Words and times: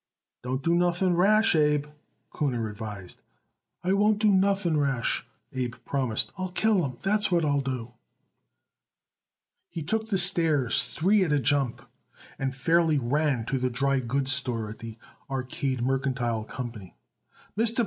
"Don't 0.41 0.63
do 0.63 0.73
nothing 0.73 1.13
rash, 1.15 1.55
Abe," 1.55 1.85
Kuhner 2.33 2.67
advised. 2.71 3.21
"I 3.83 3.93
won't 3.93 4.17
do 4.17 4.31
nothing 4.31 4.75
rash," 4.79 5.27
Abe 5.53 5.75
promised. 5.85 6.31
"I'll 6.39 6.49
kill 6.49 6.83
him, 6.83 6.97
that's 7.03 7.31
what 7.31 7.45
I'll 7.45 7.61
do." 7.61 7.93
He 9.69 9.83
took 9.83 10.07
the 10.07 10.17
stairs 10.17 10.85
three 10.85 11.23
at 11.23 11.31
a 11.31 11.37
jump 11.39 11.83
and 12.39 12.55
fairly 12.55 12.97
ran 12.97 13.45
to 13.45 13.59
the 13.59 13.69
dry 13.69 13.99
goods 13.99 14.31
store 14.31 14.71
of 14.71 14.79
the 14.79 14.97
Arcade 15.29 15.83
Mercantile 15.83 16.45
Company. 16.45 16.95
"Mr. 17.55 17.79